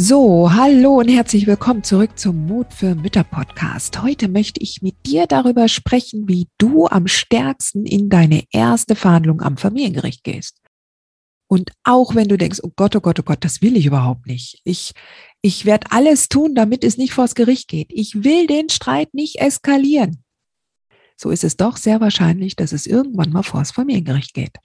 [0.00, 4.00] So, hallo und herzlich willkommen zurück zum Mut für Mütter Podcast.
[4.00, 9.42] Heute möchte ich mit dir darüber sprechen, wie du am stärksten in deine erste Verhandlung
[9.42, 10.62] am Familiengericht gehst.
[11.48, 14.28] Und auch wenn du denkst, oh Gott, oh Gott, oh Gott, das will ich überhaupt
[14.28, 14.60] nicht.
[14.62, 14.92] Ich,
[15.42, 17.88] ich werde alles tun, damit es nicht vors Gericht geht.
[17.90, 20.22] Ich will den Streit nicht eskalieren.
[21.16, 24.58] So ist es doch sehr wahrscheinlich, dass es irgendwann mal vors Familiengericht geht.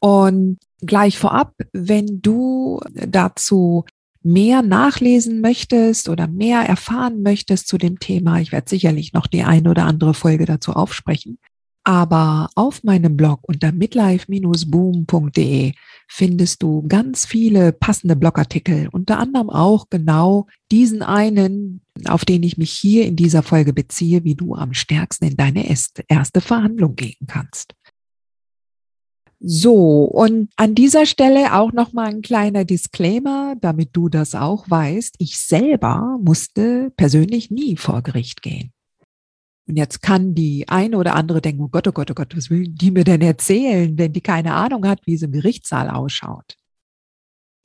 [0.00, 3.86] Und gleich vorab, wenn du dazu
[4.24, 9.42] mehr nachlesen möchtest oder mehr erfahren möchtest zu dem Thema, ich werde sicherlich noch die
[9.42, 11.38] eine oder andere Folge dazu aufsprechen.
[11.84, 15.72] Aber auf meinem Blog unter midlife-boom.de
[16.06, 22.56] findest du ganz viele passende Blogartikel, unter anderem auch genau diesen einen, auf den ich
[22.56, 27.26] mich hier in dieser Folge beziehe, wie du am stärksten in deine erste Verhandlung gehen
[27.26, 27.74] kannst.
[29.44, 35.16] So, und an dieser Stelle auch nochmal ein kleiner Disclaimer, damit du das auch weißt.
[35.18, 38.72] Ich selber musste persönlich nie vor Gericht gehen.
[39.66, 42.50] Und jetzt kann die eine oder andere denken, oh Gott, oh Gott, oh Gott, was
[42.50, 46.56] will die mir denn erzählen, wenn die keine Ahnung hat, wie es im Gerichtssaal ausschaut?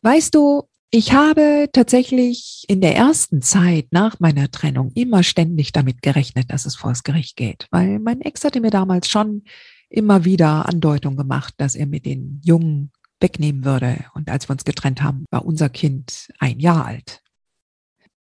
[0.01, 6.01] Weißt du, ich habe tatsächlich in der ersten Zeit nach meiner Trennung immer ständig damit
[6.01, 9.43] gerechnet, dass es vor das Gericht geht, weil mein Ex hatte mir damals schon
[9.89, 14.05] immer wieder Andeutung gemacht, dass er mit den Jungen wegnehmen würde.
[14.13, 17.21] Und als wir uns getrennt haben, war unser Kind ein Jahr alt.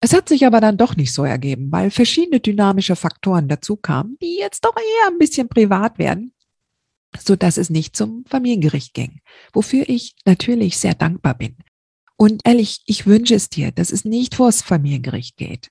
[0.00, 4.16] Es hat sich aber dann doch nicht so ergeben, weil verschiedene dynamische Faktoren dazu kamen,
[4.22, 6.32] die jetzt doch eher ein bisschen privat werden,
[7.18, 9.20] so dass es nicht zum Familiengericht ging,
[9.52, 11.56] wofür ich natürlich sehr dankbar bin.
[12.16, 15.70] Und ehrlich, ich wünsche es dir, dass es nicht vors Familiengericht geht.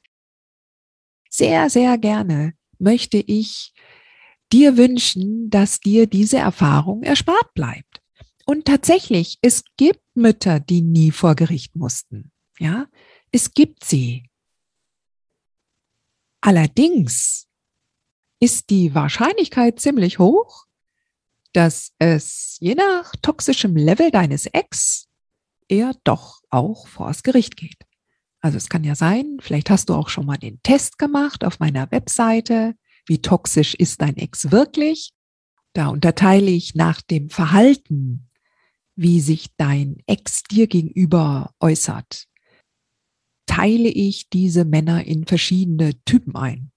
[1.29, 3.73] Sehr, sehr gerne möchte ich
[4.51, 8.01] dir wünschen, dass dir diese Erfahrung erspart bleibt.
[8.45, 12.31] Und tatsächlich, es gibt Mütter, die nie vor Gericht mussten.
[12.59, 12.87] Ja,
[13.31, 14.29] es gibt sie.
[16.41, 17.47] Allerdings
[18.39, 20.65] ist die Wahrscheinlichkeit ziemlich hoch,
[21.53, 25.07] dass es je nach toxischem Level deines Ex
[25.67, 27.83] eher doch auch vors Gericht geht.
[28.39, 31.59] Also es kann ja sein, vielleicht hast du auch schon mal den Test gemacht auf
[31.59, 32.75] meiner Webseite
[33.07, 35.11] wie toxisch ist dein Ex wirklich.
[35.73, 38.29] Da unterteile ich nach dem Verhalten,
[38.95, 42.27] wie sich dein Ex dir gegenüber äußert,
[43.45, 46.71] teile ich diese Männer in verschiedene Typen ein.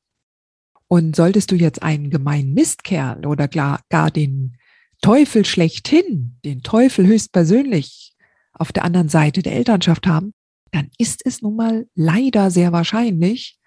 [0.87, 4.57] Und solltest du jetzt einen gemeinen Mistkerl oder gar, den
[5.01, 8.15] Teufel schlechthin, den Teufel höchstpersönlich
[8.53, 10.33] auf der anderen Seite der Elternschaft haben,
[10.73, 13.59] dann ist es nun mal leider sehr wahrscheinlich,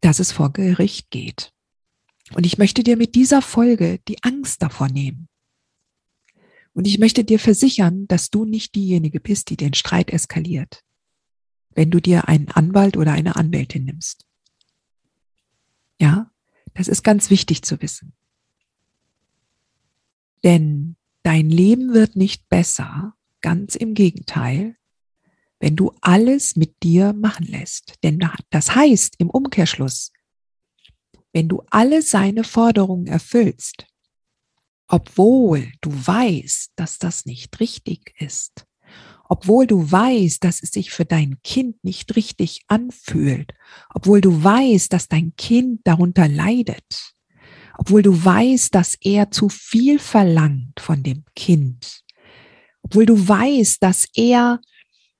[0.00, 1.50] dass es vor Gericht geht.
[2.32, 5.28] Und ich möchte dir mit dieser Folge die Angst davor nehmen.
[6.72, 10.82] Und ich möchte dir versichern, dass du nicht diejenige bist, die den Streit eskaliert,
[11.74, 14.26] wenn du dir einen Anwalt oder eine Anwältin nimmst.
[16.00, 16.30] Ja,
[16.72, 18.12] das ist ganz wichtig zu wissen.
[20.42, 24.76] Denn dein Leben wird nicht besser, ganz im Gegenteil,
[25.60, 27.94] wenn du alles mit dir machen lässt.
[28.02, 28.20] Denn
[28.50, 30.12] das heißt im Umkehrschluss,
[31.34, 33.86] wenn du alle seine Forderungen erfüllst,
[34.86, 38.66] obwohl du weißt, dass das nicht richtig ist,
[39.28, 43.52] obwohl du weißt, dass es sich für dein Kind nicht richtig anfühlt,
[43.92, 47.14] obwohl du weißt, dass dein Kind darunter leidet,
[47.76, 52.04] obwohl du weißt, dass er zu viel verlangt von dem Kind,
[52.82, 54.60] obwohl du weißt, dass er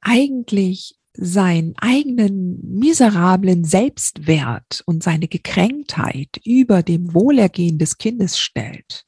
[0.00, 9.04] eigentlich seinen eigenen miserablen Selbstwert und seine Gekränktheit über dem Wohlergehen des Kindes stellt.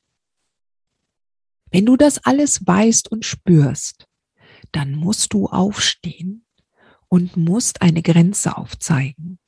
[1.70, 4.06] Wenn du das alles weißt und spürst,
[4.72, 6.46] dann musst du aufstehen
[7.08, 9.38] und musst eine Grenze aufzeigen.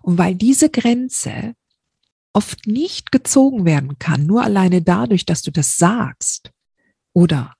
[0.00, 1.54] Und weil diese Grenze
[2.32, 6.52] oft nicht gezogen werden kann, nur alleine dadurch, dass du das sagst
[7.12, 7.54] oder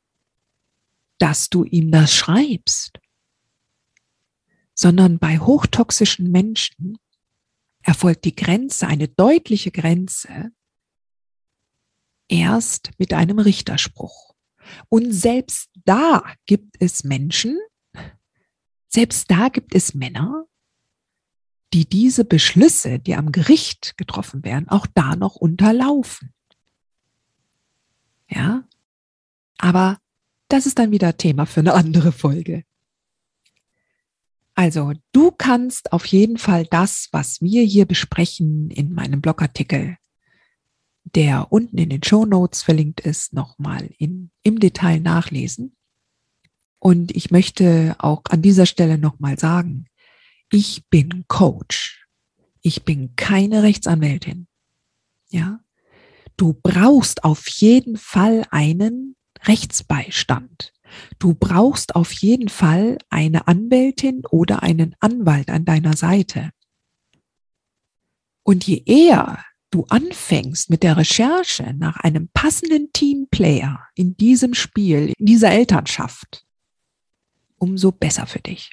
[1.19, 3.00] dass du ihm das schreibst,
[4.81, 6.97] sondern bei hochtoxischen Menschen
[7.83, 10.53] erfolgt die Grenze, eine deutliche Grenze,
[12.29, 14.35] erst mit einem Richterspruch.
[14.89, 17.59] Und selbst da gibt es Menschen,
[18.89, 20.47] selbst da gibt es Männer,
[21.75, 26.33] die diese Beschlüsse, die am Gericht getroffen werden, auch da noch unterlaufen.
[28.31, 28.67] Ja,
[29.59, 29.99] aber
[30.49, 32.65] das ist dann wieder Thema für eine andere Folge.
[34.61, 39.97] Also, du kannst auf jeden Fall das, was wir hier besprechen in meinem Blogartikel,
[41.05, 45.79] der unten in den Show Notes verlinkt ist, nochmal im Detail nachlesen.
[46.79, 49.87] Und ich möchte auch an dieser Stelle nochmal sagen,
[50.53, 52.07] ich bin Coach.
[52.61, 54.47] Ich bin keine Rechtsanwältin.
[55.31, 55.61] Ja.
[56.37, 60.75] Du brauchst auf jeden Fall einen Rechtsbeistand.
[61.19, 66.51] Du brauchst auf jeden Fall eine Anwältin oder einen Anwalt an deiner Seite.
[68.43, 75.13] Und je eher du anfängst mit der Recherche nach einem passenden Teamplayer in diesem Spiel,
[75.17, 76.45] in dieser Elternschaft,
[77.57, 78.73] umso besser für dich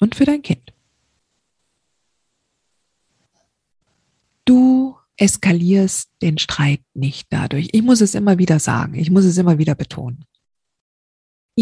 [0.00, 0.72] und für dein Kind.
[4.44, 7.68] Du eskalierst den Streit nicht dadurch.
[7.72, 10.24] Ich muss es immer wieder sagen, ich muss es immer wieder betonen.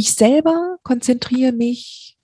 [0.01, 2.17] Ich selber konzentriere mich,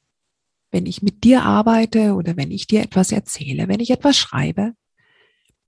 [0.71, 4.75] wenn ich mit dir arbeite oder wenn ich dir etwas erzähle, wenn ich etwas schreibe,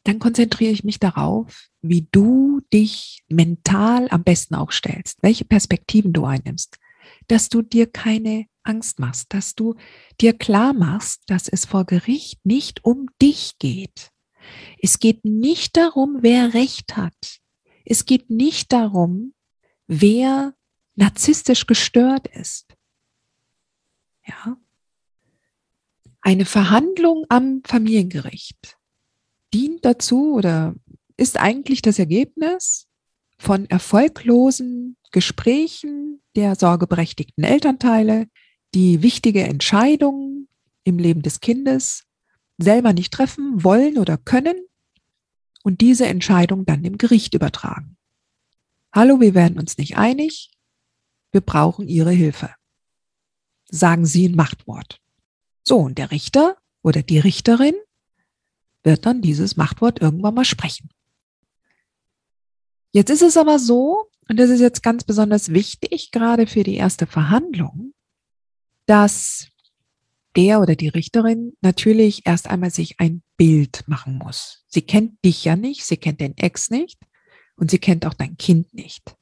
[0.04, 6.24] dann konzentriere ich mich darauf, wie du dich mental am besten aufstellst, welche Perspektiven du
[6.26, 6.78] einnimmst,
[7.26, 9.74] dass du dir keine Angst machst, dass du
[10.20, 14.12] dir klar machst, dass es vor Gericht nicht um dich geht.
[14.80, 17.40] Es geht nicht darum, wer Recht hat.
[17.84, 19.34] Es geht nicht darum,
[19.88, 20.54] wer
[20.96, 22.66] narzisstisch gestört ist.
[24.26, 24.56] Ja.
[26.20, 28.76] Eine Verhandlung am Familiengericht
[29.54, 30.74] dient dazu oder
[31.16, 32.88] ist eigentlich das Ergebnis
[33.38, 38.26] von erfolglosen Gesprächen der sorgeberechtigten Elternteile,
[38.74, 40.48] die wichtige Entscheidungen
[40.84, 42.04] im Leben des Kindes
[42.58, 44.56] selber nicht treffen wollen oder können
[45.62, 47.96] und diese Entscheidung dann dem Gericht übertragen.
[48.92, 50.50] Hallo, wir werden uns nicht einig,
[51.36, 52.54] wir brauchen Ihre Hilfe.
[53.68, 55.02] Sagen Sie ein Machtwort.
[55.62, 57.74] So, und der Richter oder die Richterin
[58.82, 60.88] wird dann dieses Machtwort irgendwann mal sprechen.
[62.90, 66.76] Jetzt ist es aber so, und das ist jetzt ganz besonders wichtig, gerade für die
[66.76, 67.92] erste Verhandlung,
[68.86, 69.48] dass
[70.36, 74.64] der oder die Richterin natürlich erst einmal sich ein Bild machen muss.
[74.68, 76.98] Sie kennt dich ja nicht, sie kennt den Ex nicht
[77.56, 79.14] und sie kennt auch dein Kind nicht.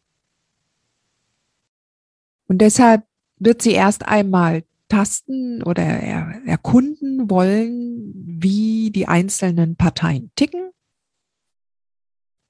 [2.46, 3.04] Und deshalb
[3.38, 10.70] wird sie erst einmal tasten oder er, erkunden wollen, wie die einzelnen Parteien ticken,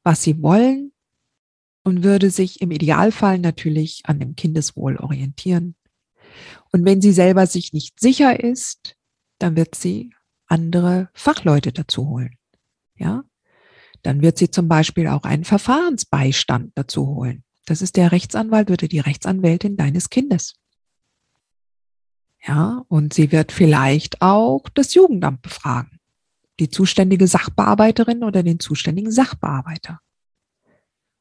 [0.03, 0.93] was sie wollen
[1.85, 5.77] und würde sich im Idealfall natürlich an dem Kindeswohl orientieren.
[6.73, 8.97] Und wenn sie selber sich nicht sicher ist,
[9.39, 10.11] dann wird sie
[10.47, 12.37] andere Fachleute dazu holen.
[12.97, 13.25] Ja,
[14.03, 17.45] dann wird sie zum Beispiel auch einen Verfahrensbeistand dazu holen.
[17.65, 20.55] Das ist der Rechtsanwalt oder die Rechtsanwältin deines Kindes.
[22.47, 25.99] Ja, und sie wird vielleicht auch das Jugendamt befragen,
[26.61, 30.01] die zuständige Sachbearbeiterin oder den zuständigen Sachbearbeiter.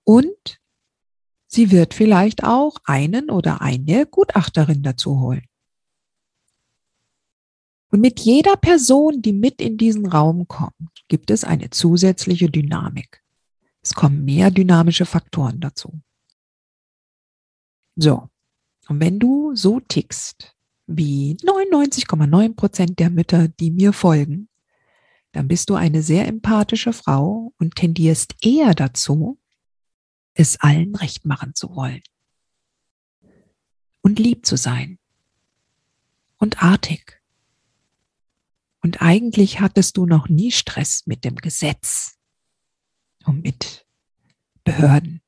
[0.03, 0.59] Und
[1.47, 5.45] sie wird vielleicht auch einen oder eine Gutachterin dazu holen.
[7.89, 13.21] Und mit jeder Person, die mit in diesen Raum kommt, gibt es eine zusätzliche Dynamik.
[13.81, 16.01] Es kommen mehr dynamische Faktoren dazu.
[17.95, 18.29] So,
[18.87, 20.55] und wenn du so tickst,
[20.87, 24.49] wie 99,9 Prozent der Mütter, die mir folgen,
[25.31, 29.39] dann bist du eine sehr empathische Frau und tendierst eher dazu,
[30.33, 32.01] es allen recht machen zu wollen.
[34.01, 34.99] Und lieb zu sein,
[36.43, 37.21] und artig.
[38.81, 42.17] Und eigentlich hattest du noch nie Stress mit dem Gesetz
[43.23, 43.87] und mit
[44.65, 45.22] Behörden.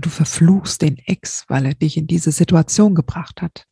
[0.00, 3.66] Und du verfluchst den Ex, weil er dich in diese Situation gebracht hat.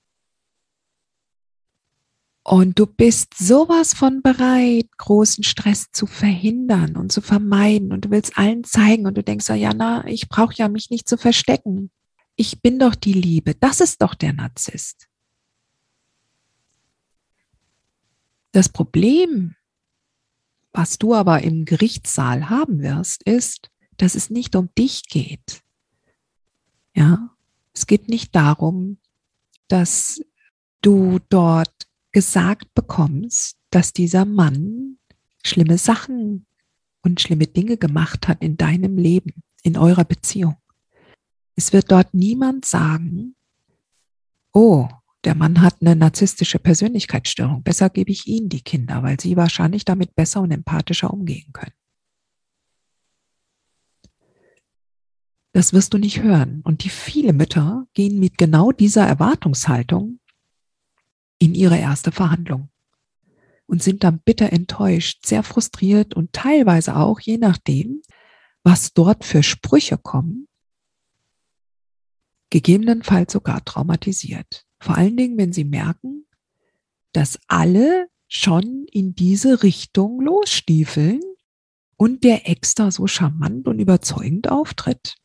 [2.42, 7.94] Und du bist sowas von bereit, großen Stress zu verhindern und zu vermeiden.
[7.94, 11.08] Und du willst allen zeigen und du denkst, ja, na, ich brauche ja mich nicht
[11.08, 11.90] zu verstecken.
[12.36, 13.54] Ich bin doch die Liebe.
[13.54, 15.08] Das ist doch der Narzisst.
[18.52, 19.56] Das Problem,
[20.74, 25.62] was du aber im Gerichtssaal haben wirst, ist, dass es nicht um dich geht.
[26.98, 27.30] Ja,
[27.74, 28.98] es geht nicht darum,
[29.68, 30.20] dass
[30.82, 34.98] du dort gesagt bekommst, dass dieser Mann
[35.44, 36.46] schlimme Sachen
[37.02, 40.56] und schlimme Dinge gemacht hat in deinem Leben, in eurer Beziehung.
[41.54, 43.36] Es wird dort niemand sagen,
[44.52, 44.88] oh,
[45.22, 49.84] der Mann hat eine narzisstische Persönlichkeitsstörung, besser gebe ich ihm die Kinder, weil sie wahrscheinlich
[49.84, 51.77] damit besser und empathischer umgehen können.
[55.58, 56.60] Das wirst du nicht hören.
[56.62, 60.20] Und die viele Mütter gehen mit genau dieser Erwartungshaltung
[61.40, 62.68] in ihre erste Verhandlung
[63.66, 68.02] und sind dann bitter enttäuscht, sehr frustriert und teilweise auch, je nachdem,
[68.62, 70.46] was dort für Sprüche kommen,
[72.50, 74.64] gegebenenfalls sogar traumatisiert.
[74.78, 76.28] Vor allen Dingen, wenn sie merken,
[77.10, 81.20] dass alle schon in diese Richtung losstiefeln
[81.96, 85.16] und der Ex da so charmant und überzeugend auftritt.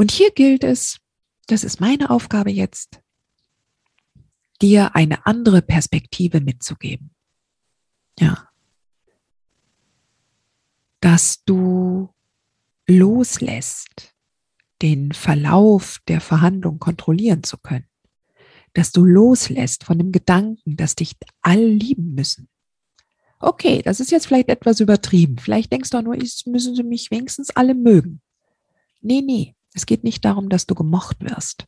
[0.00, 0.98] Und hier gilt es,
[1.46, 3.02] das ist meine Aufgabe jetzt,
[4.62, 7.10] dir eine andere Perspektive mitzugeben.
[8.18, 8.48] Ja.
[11.00, 12.08] Dass du
[12.86, 14.14] loslässt,
[14.80, 17.86] den Verlauf der Verhandlung kontrollieren zu können.
[18.72, 22.48] Dass du loslässt von dem Gedanken, dass dich alle lieben müssen.
[23.38, 25.36] Okay, das ist jetzt vielleicht etwas übertrieben.
[25.36, 28.22] Vielleicht denkst du nur, müssen sie mich wenigstens alle mögen.
[29.02, 29.54] Nee, nee.
[29.74, 31.66] Es geht nicht darum, dass du gemocht wirst.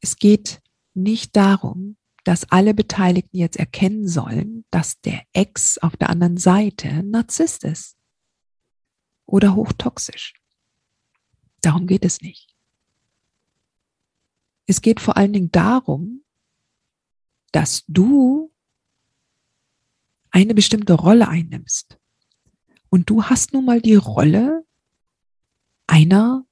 [0.00, 0.60] Es geht
[0.94, 7.02] nicht darum, dass alle Beteiligten jetzt erkennen sollen, dass der Ex auf der anderen Seite
[7.02, 7.96] Narzisst ist
[9.26, 10.34] oder hochtoxisch.
[11.60, 12.54] Darum geht es nicht.
[14.66, 16.24] Es geht vor allen Dingen darum,
[17.50, 18.52] dass du
[20.30, 21.98] eine bestimmte Rolle einnimmst.
[22.88, 24.64] Und du hast nun mal die Rolle
[25.92, 26.46] einer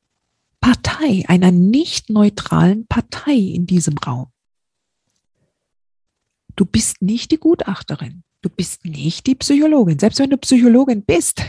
[0.61, 4.27] Partei, einer nicht neutralen Partei in diesem Raum.
[6.57, 8.23] Du bist nicht die Gutachterin.
[8.43, 9.99] Du bist nicht die Psychologin.
[9.99, 11.43] Selbst wenn du Psychologin bist,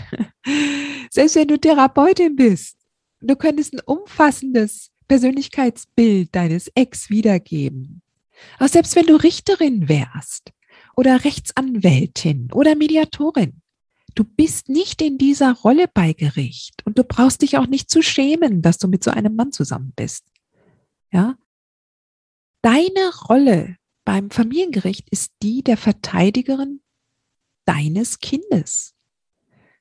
[1.12, 2.78] selbst wenn du Therapeutin bist,
[3.20, 8.02] du könntest ein umfassendes Persönlichkeitsbild deines Ex wiedergeben.
[8.58, 10.54] Aber selbst wenn du Richterin wärst
[10.96, 13.61] oder Rechtsanwältin oder Mediatorin,
[14.15, 18.01] Du bist nicht in dieser Rolle bei Gericht und du brauchst dich auch nicht zu
[18.01, 20.25] schämen, dass du mit so einem Mann zusammen bist.
[21.12, 21.38] Ja?
[22.62, 26.82] Deine Rolle beim Familiengericht ist die der Verteidigerin
[27.65, 28.94] deines Kindes.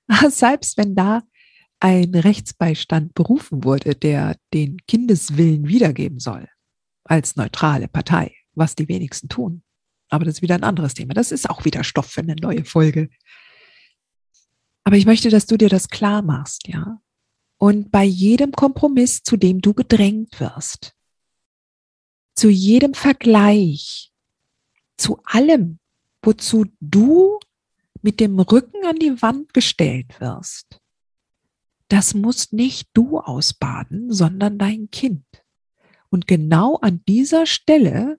[0.28, 1.22] Selbst wenn da
[1.80, 6.46] ein Rechtsbeistand berufen wurde, der den Kindeswillen wiedergeben soll,
[7.04, 9.62] als neutrale Partei, was die wenigsten tun.
[10.10, 11.14] Aber das ist wieder ein anderes Thema.
[11.14, 13.08] Das ist auch wieder Stoff für eine neue Folge.
[14.90, 17.00] Aber ich möchte, dass du dir das klar machst, ja.
[17.59, 20.97] Und bei jedem Kompromiss, zu dem du gedrängt wirst,
[22.35, 24.12] zu jedem Vergleich,
[24.97, 25.78] zu allem,
[26.23, 27.38] wozu du
[28.02, 30.80] mit dem Rücken an die Wand gestellt wirst,
[31.87, 35.25] das musst nicht du ausbaden, sondern dein Kind.
[36.09, 38.18] Und genau an dieser Stelle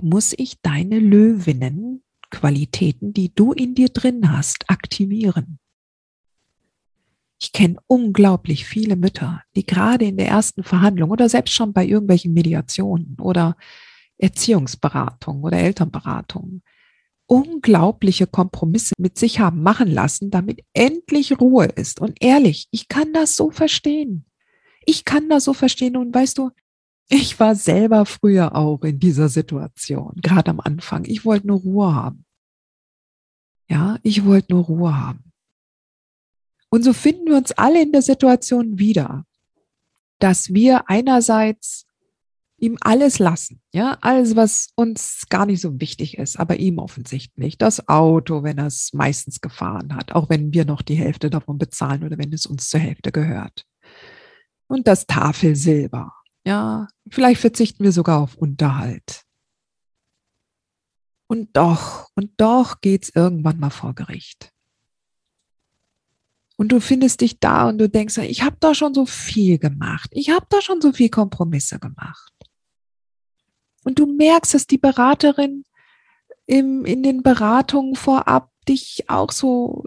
[0.00, 5.58] muss ich deine Löwinnen Qualitäten, die du in dir drin hast, aktivieren.
[7.42, 11.84] Ich kenne unglaublich viele Mütter, die gerade in der ersten Verhandlung oder selbst schon bei
[11.84, 13.56] irgendwelchen Mediationen oder
[14.16, 16.62] Erziehungsberatungen oder Elternberatungen
[17.26, 22.00] unglaubliche Kompromisse mit sich haben machen lassen, damit endlich Ruhe ist.
[22.00, 24.26] Und ehrlich, ich kann das so verstehen.
[24.84, 25.96] Ich kann das so verstehen.
[25.96, 26.50] Und weißt du,
[27.08, 31.06] ich war selber früher auch in dieser Situation, gerade am Anfang.
[31.06, 32.24] Ich wollte nur Ruhe haben.
[33.68, 35.31] Ja, ich wollte nur Ruhe haben.
[36.72, 39.26] Und so finden wir uns alle in der Situation wieder,
[40.18, 41.84] dass wir einerseits
[42.56, 47.58] ihm alles lassen, ja, alles, was uns gar nicht so wichtig ist, aber ihm offensichtlich.
[47.58, 51.58] Das Auto, wenn er es meistens gefahren hat, auch wenn wir noch die Hälfte davon
[51.58, 53.66] bezahlen oder wenn es uns zur Hälfte gehört.
[54.66, 56.14] Und das Tafelsilber,
[56.46, 59.24] Ja, vielleicht verzichten wir sogar auf Unterhalt.
[61.26, 64.52] Und doch, und doch geht's irgendwann mal vor Gericht.
[66.56, 70.10] Und du findest dich da und du denkst, ich habe da schon so viel gemacht.
[70.12, 72.32] Ich habe da schon so viel Kompromisse gemacht.
[73.84, 75.64] Und du merkst, dass die Beraterin
[76.46, 79.84] im, in den Beratungen vorab dich auch so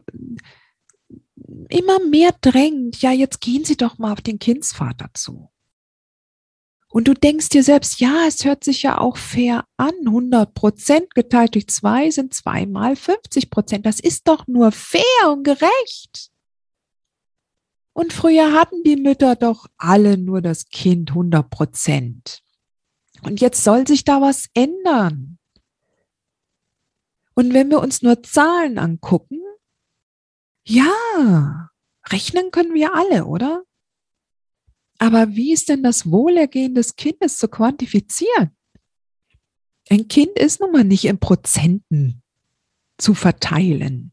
[1.69, 3.01] immer mehr drängt.
[3.01, 5.50] Ja, jetzt gehen Sie doch mal auf den Kindsvater zu.
[6.89, 9.93] Und du denkst dir selbst, ja, es hört sich ja auch fair an.
[10.05, 13.86] 100 Prozent geteilt durch zwei sind zweimal 50 Prozent.
[13.86, 16.31] Das ist doch nur fair und gerecht.
[17.95, 22.43] Und früher hatten die Mütter doch alle nur das Kind 100 Prozent.
[23.21, 25.39] Und jetzt soll sich da was ändern.
[27.35, 29.39] Und wenn wir uns nur Zahlen angucken,
[30.67, 31.69] ja,
[32.09, 33.63] rechnen können wir alle, oder?
[34.97, 38.57] Aber wie ist denn das Wohlergehen des Kindes zu quantifizieren?
[39.89, 42.21] Ein Kind ist nun mal nicht in Prozenten
[42.97, 44.11] zu verteilen.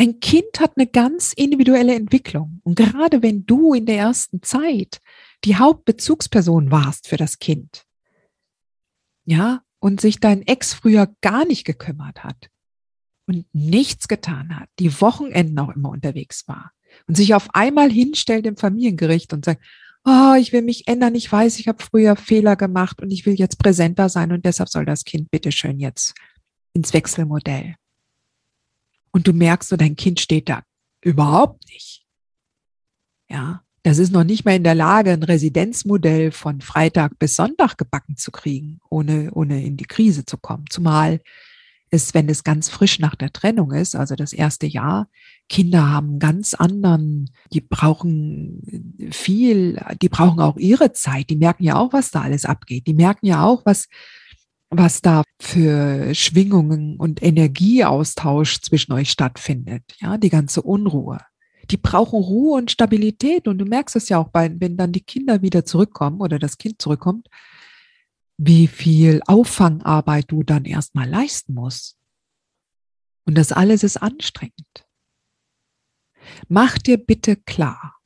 [0.00, 2.60] Ein Kind hat eine ganz individuelle Entwicklung.
[2.62, 5.00] Und gerade wenn du in der ersten Zeit
[5.44, 7.84] die Hauptbezugsperson warst für das Kind,
[9.24, 12.48] ja, und sich dein Ex früher gar nicht gekümmert hat
[13.26, 16.72] und nichts getan hat, die Wochenenden auch immer unterwegs war
[17.06, 19.62] und sich auf einmal hinstellt im Familiengericht und sagt,
[20.04, 23.34] oh, ich will mich ändern, ich weiß, ich habe früher Fehler gemacht und ich will
[23.34, 26.14] jetzt präsenter sein und deshalb soll das Kind bitteschön jetzt
[26.72, 27.74] ins Wechselmodell.
[29.18, 30.62] Und du merkst, so dein Kind steht da
[31.02, 32.06] überhaupt nicht.
[33.28, 37.76] Ja, das ist noch nicht mal in der Lage, ein Residenzmodell von Freitag bis Sonntag
[37.76, 40.66] gebacken zu kriegen, ohne, ohne in die Krise zu kommen.
[40.70, 41.18] Zumal
[41.90, 45.08] es, wenn es ganz frisch nach der Trennung ist, also das erste Jahr,
[45.48, 51.74] Kinder haben ganz anderen, die brauchen viel, die brauchen auch ihre Zeit, die merken ja
[51.74, 52.86] auch, was da alles abgeht.
[52.86, 53.88] Die merken ja auch, was,
[54.70, 59.82] was da für Schwingungen und Energieaustausch zwischen euch stattfindet.
[60.00, 61.18] Ja, die ganze Unruhe
[61.70, 63.46] die brauchen Ruhe und Stabilität.
[63.46, 66.58] Und du merkst es ja auch bei, wenn dann die Kinder wieder zurückkommen oder das
[66.58, 67.28] Kind zurückkommt,
[68.36, 71.96] wie viel Auffangarbeit du dann erstmal leisten musst.
[73.26, 74.86] Und das alles ist anstrengend.
[76.48, 77.96] Mach dir bitte klar.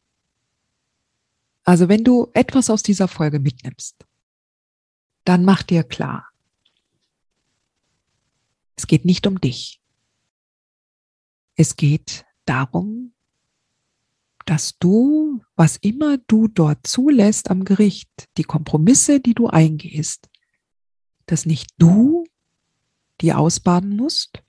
[1.64, 4.04] Also wenn du etwas aus dieser Folge mitnimmst,
[5.24, 6.31] dann mach dir klar.
[8.76, 9.80] Es geht nicht um dich.
[11.56, 13.12] Es geht darum,
[14.46, 20.28] dass du, was immer du dort zulässt am Gericht, die Kompromisse, die du eingehst,
[21.26, 22.24] dass nicht du
[23.20, 24.42] die ausbaden musst,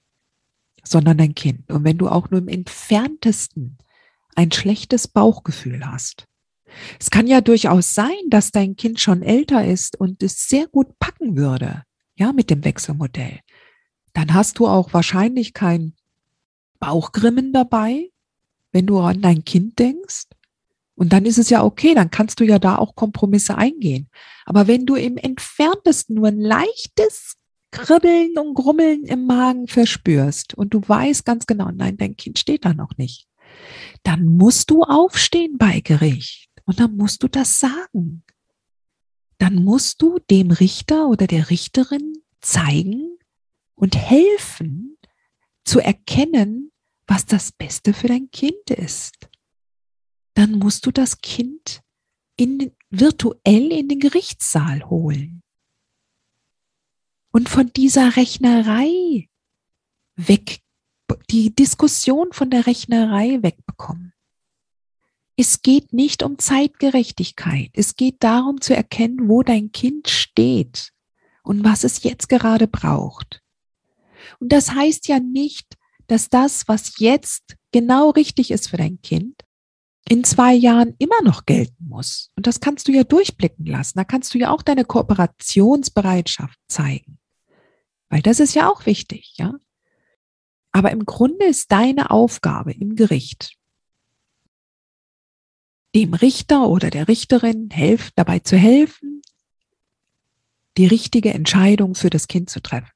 [0.83, 1.71] sondern dein Kind.
[1.71, 3.77] Und wenn du auch nur im entferntesten
[4.35, 6.27] ein schlechtes Bauchgefühl hast,
[6.99, 10.97] es kann ja durchaus sein, dass dein Kind schon älter ist und es sehr gut
[10.97, 11.83] packen würde,
[12.15, 13.39] ja, mit dem Wechselmodell.
[14.13, 15.93] Dann hast du auch wahrscheinlich kein
[16.79, 18.11] Bauchgrimmen dabei,
[18.71, 20.25] wenn du an dein Kind denkst.
[20.95, 24.09] Und dann ist es ja okay, dann kannst du ja da auch Kompromisse eingehen.
[24.45, 27.37] Aber wenn du im entferntesten nur ein leichtes
[27.71, 32.65] Kribbeln und Grummeln im Magen verspürst und du weißt ganz genau, nein, dein Kind steht
[32.65, 33.27] da noch nicht,
[34.03, 38.23] dann musst du aufstehen bei Gericht und dann musst du das sagen.
[39.39, 43.12] Dann musst du dem Richter oder der Richterin zeigen
[43.75, 44.97] und helfen
[45.63, 46.71] zu erkennen,
[47.07, 49.29] was das Beste für dein Kind ist.
[50.33, 51.81] Dann musst du das Kind
[52.37, 55.41] in, virtuell in den Gerichtssaal holen.
[57.31, 59.27] Und von dieser Rechnerei
[60.15, 60.61] weg,
[61.29, 64.13] die Diskussion von der Rechnerei wegbekommen.
[65.35, 67.71] Es geht nicht um Zeitgerechtigkeit.
[67.73, 70.91] Es geht darum zu erkennen, wo dein Kind steht
[71.43, 73.42] und was es jetzt gerade braucht.
[74.39, 79.41] Und das heißt ja nicht, dass das, was jetzt genau richtig ist für dein Kind,
[80.09, 82.29] in zwei Jahren immer noch gelten muss.
[82.35, 83.97] Und das kannst du ja durchblicken lassen.
[83.97, 87.19] Da kannst du ja auch deine Kooperationsbereitschaft zeigen.
[88.09, 89.53] Weil das ist ja auch wichtig, ja.
[90.71, 93.55] Aber im Grunde ist deine Aufgabe im Gericht,
[95.95, 99.21] dem Richter oder der Richterin helf, dabei zu helfen,
[100.77, 102.92] die richtige Entscheidung für das Kind zu treffen.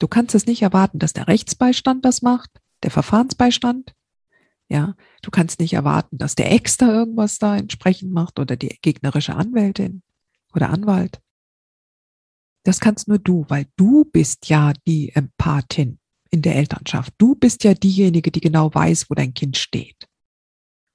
[0.00, 2.50] Du kannst es nicht erwarten, dass der Rechtsbeistand das macht,
[2.82, 3.94] der Verfahrensbeistand.
[4.68, 8.76] Ja, du kannst nicht erwarten, dass der Ex da irgendwas da entsprechend macht oder die
[8.82, 10.02] gegnerische Anwältin
[10.52, 11.20] oder Anwalt.
[12.64, 17.14] Das kannst nur du, weil du bist ja die Empathin in der Elternschaft.
[17.18, 20.08] Du bist ja diejenige, die genau weiß, wo dein Kind steht.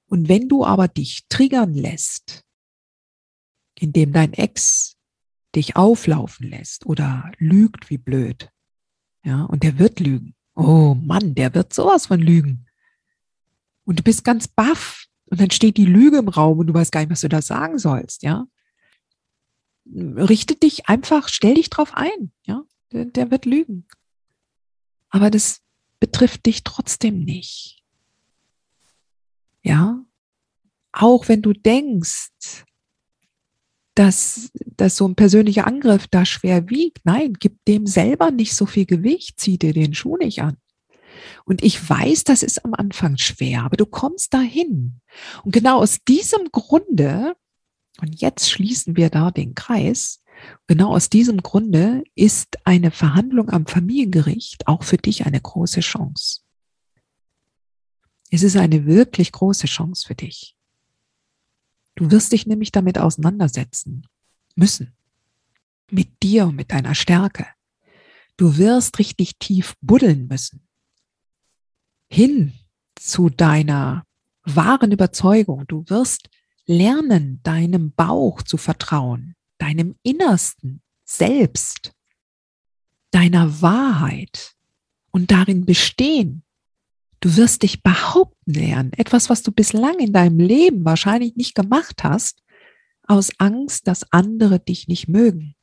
[0.06, 2.46] Und wenn du aber dich triggern lässt
[3.78, 4.96] indem dein Ex
[5.54, 8.50] dich auflaufen lässt oder lügt wie blöd.
[9.26, 10.36] Ja, und der wird lügen.
[10.54, 12.64] Oh Mann, der wird sowas von lügen.
[13.84, 15.06] Und du bist ganz baff.
[15.26, 17.42] Und dann steht die Lüge im Raum und du weißt gar nicht, was du da
[17.42, 18.46] sagen sollst, ja.
[19.84, 22.62] Richte dich einfach, stell dich drauf ein, ja.
[22.92, 23.88] Der, der wird lügen.
[25.08, 25.60] Aber das
[25.98, 27.82] betrifft dich trotzdem nicht.
[29.62, 30.04] Ja.
[30.92, 32.64] Auch wenn du denkst,
[33.96, 37.00] dass, dass so ein persönlicher Angriff da schwer wiegt.
[37.04, 40.58] Nein, gib dem selber nicht so viel Gewicht, zieh dir den Schuh nicht an.
[41.46, 45.00] Und ich weiß, das ist am Anfang schwer, aber du kommst dahin.
[45.44, 47.34] Und genau aus diesem Grunde,
[48.00, 50.22] und jetzt schließen wir da den Kreis,
[50.66, 56.42] genau aus diesem Grunde ist eine Verhandlung am Familiengericht auch für dich eine große Chance.
[58.30, 60.55] Es ist eine wirklich große Chance für dich.
[61.96, 64.06] Du wirst dich nämlich damit auseinandersetzen
[64.54, 64.94] müssen.
[65.90, 67.46] Mit dir und mit deiner Stärke.
[68.36, 70.68] Du wirst richtig tief buddeln müssen.
[72.08, 72.52] Hin
[72.94, 74.04] zu deiner
[74.44, 75.66] wahren Überzeugung.
[75.66, 76.28] Du wirst
[76.66, 81.92] lernen, deinem Bauch zu vertrauen, deinem Innersten selbst,
[83.10, 84.54] deiner Wahrheit
[85.10, 86.42] und darin bestehen,
[87.20, 92.04] Du wirst dich behaupten lernen, etwas, was du bislang in deinem Leben wahrscheinlich nicht gemacht
[92.04, 92.42] hast,
[93.06, 95.54] aus Angst, dass andere dich nicht mögen.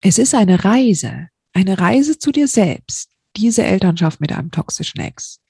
[0.00, 5.40] Es ist eine Reise, eine Reise zu dir selbst, diese Elternschaft mit einem toxischen Ex.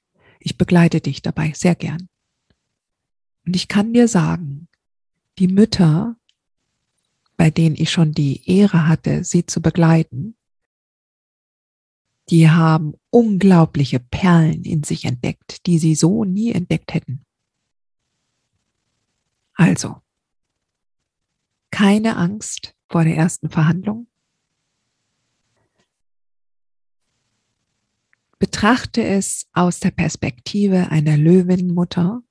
[0.40, 2.08] Ich begleite dich dabei sehr gern.
[3.46, 4.68] Und ich kann dir sagen,
[5.38, 6.16] die Mütter,
[7.36, 10.36] bei denen ich schon die Ehre hatte, sie zu begleiten,
[12.30, 17.24] die haben unglaubliche Perlen in sich entdeckt, die sie so nie entdeckt hätten.
[19.54, 20.00] Also,
[21.70, 24.06] keine Angst vor der ersten Verhandlung.
[28.38, 32.22] Betrachte es aus der Perspektive einer Löwenmutter,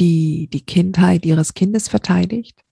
[0.00, 2.62] die die Kindheit ihres Kindes verteidigt.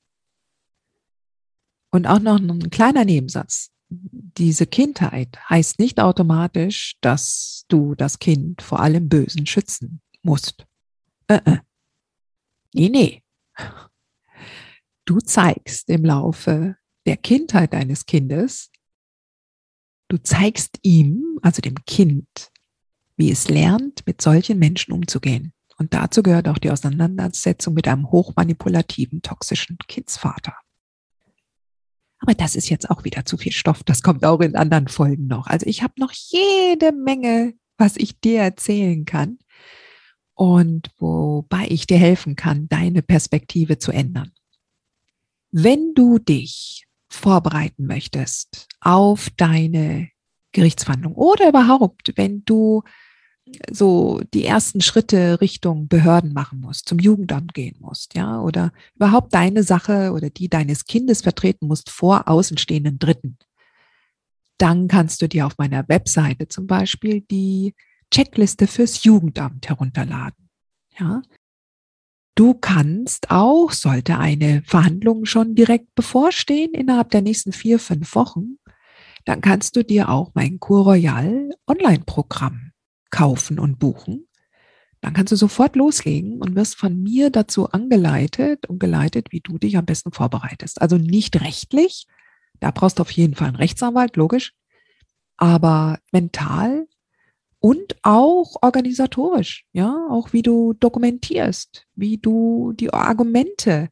[1.90, 8.62] Und auch noch ein kleiner Nebensatz diese Kindheit heißt nicht automatisch, dass du das Kind
[8.62, 10.66] vor allem Bösen schützen musst.
[11.28, 11.58] Äh, äh.
[12.72, 13.22] Nee, nee.
[15.04, 18.70] Du zeigst im Laufe der Kindheit deines Kindes,
[20.08, 22.50] du zeigst ihm, also dem Kind,
[23.16, 25.52] wie es lernt, mit solchen Menschen umzugehen.
[25.76, 30.54] Und dazu gehört auch die Auseinandersetzung mit einem hochmanipulativen, toxischen Kindsvater.
[32.24, 33.82] Aber das ist jetzt auch wieder zu viel Stoff.
[33.84, 35.46] Das kommt auch in anderen Folgen noch.
[35.46, 39.38] Also ich habe noch jede Menge, was ich dir erzählen kann
[40.32, 44.32] und wobei ich dir helfen kann, deine Perspektive zu ändern.
[45.50, 50.08] Wenn du dich vorbereiten möchtest auf deine
[50.52, 52.84] Gerichtsverhandlung oder überhaupt, wenn du
[53.70, 59.34] so die ersten Schritte Richtung Behörden machen musst, zum Jugendamt gehen musst, ja, oder überhaupt
[59.34, 63.38] deine Sache oder die deines Kindes vertreten musst vor außenstehenden Dritten,
[64.58, 67.74] dann kannst du dir auf meiner Webseite zum Beispiel die
[68.10, 70.48] Checkliste fürs Jugendamt herunterladen,
[70.98, 71.22] ja.
[72.36, 78.58] Du kannst auch, sollte eine Verhandlung schon direkt bevorstehen, innerhalb der nächsten vier, fünf Wochen,
[79.24, 82.63] dann kannst du dir auch mein Cour Royal Online-Programm
[83.14, 84.26] kaufen und buchen.
[85.00, 89.56] Dann kannst du sofort loslegen und wirst von mir dazu angeleitet und geleitet, wie du
[89.56, 90.82] dich am besten vorbereitest.
[90.82, 92.08] Also nicht rechtlich,
[92.58, 94.52] da brauchst du auf jeden Fall einen Rechtsanwalt, logisch,
[95.36, 96.88] aber mental
[97.60, 103.90] und auch organisatorisch, ja, auch wie du dokumentierst, wie du die Argumente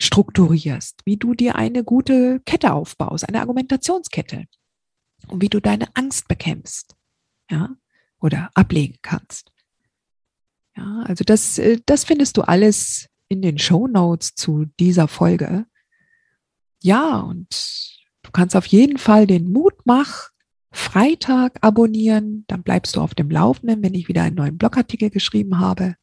[0.00, 4.44] strukturierst, wie du dir eine gute Kette aufbaust, eine Argumentationskette
[5.26, 6.94] und wie du deine Angst bekämpfst.
[7.50, 7.70] Ja,
[8.22, 9.52] oder ablegen kannst.
[10.76, 15.66] Ja, also das, äh, das findest du alles in den Show Notes zu dieser Folge.
[16.82, 17.48] Ja, und
[18.22, 20.30] du kannst auf jeden Fall den Mutmach
[20.70, 22.44] Freitag abonnieren.
[22.48, 25.96] Dann bleibst du auf dem Laufenden, wenn ich wieder einen neuen Blogartikel geschrieben habe.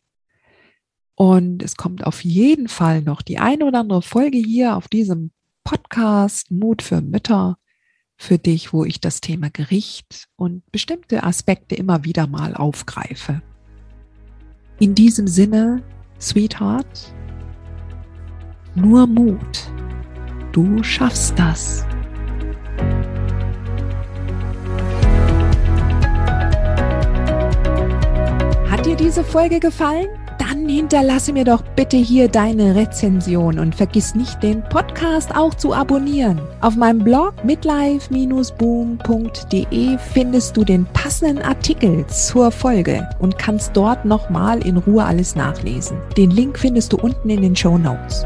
[1.15, 5.31] Und es kommt auf jeden Fall noch die eine oder andere Folge hier auf diesem
[5.63, 7.58] Podcast Mut für Mütter
[8.19, 13.41] für dich, wo ich das Thema Gericht und bestimmte Aspekte immer wieder mal aufgreife.
[14.77, 15.81] In diesem Sinne,
[16.19, 17.13] Sweetheart,
[18.75, 19.71] nur Mut.
[20.51, 21.85] Du schaffst das.
[28.69, 30.09] Hat dir diese Folge gefallen?
[30.75, 36.41] Hinterlasse mir doch bitte hier deine Rezension und vergiss nicht, den Podcast auch zu abonnieren.
[36.61, 44.65] Auf meinem Blog midlife-boom.de findest du den passenden Artikel zur Folge und kannst dort nochmal
[44.65, 45.97] in Ruhe alles nachlesen.
[46.17, 48.25] Den Link findest du unten in den Show Notes.